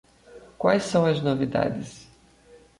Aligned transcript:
Quais 0.57 0.81
são 0.81 1.05
as 1.05 1.21
novidades? 1.21 2.09